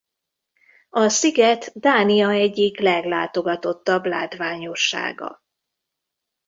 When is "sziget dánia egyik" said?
1.09-2.79